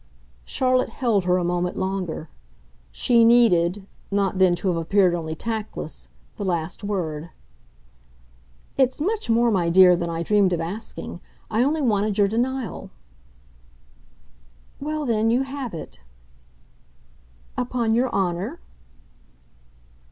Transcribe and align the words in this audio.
Charlotte 0.45 0.89
held 0.89 1.25
her 1.25 1.37
a 1.37 1.43
moment 1.43 1.77
longer: 1.77 2.27
she 2.91 3.23
needed 3.23 3.85
not 4.09 4.39
then 4.39 4.55
to 4.55 4.67
have 4.69 4.77
appeared 4.77 5.13
only 5.13 5.35
tactless 5.35 6.09
the 6.37 6.43
last 6.43 6.83
word. 6.83 7.29
"It's 8.77 8.99
much 8.99 9.29
more, 9.29 9.51
my 9.51 9.69
dear, 9.69 9.95
than 9.95 10.09
I 10.09 10.23
dreamed 10.23 10.53
of 10.53 10.59
asking. 10.59 11.21
I 11.51 11.61
only 11.61 11.83
wanted 11.83 12.17
your 12.17 12.27
denial." 12.27 12.89
"Well 14.79 15.05
then, 15.05 15.29
you 15.29 15.43
have 15.43 15.75
it." 15.75 15.99
"Upon 17.55 17.93
your 17.93 18.09
honour?" 18.11 18.59